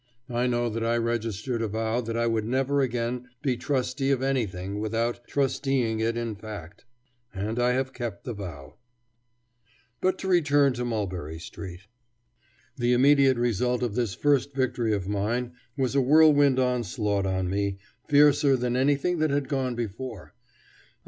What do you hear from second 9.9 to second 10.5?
[Illustration: Tribune Police Bureau.] But to